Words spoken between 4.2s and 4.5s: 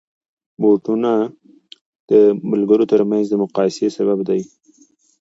دي.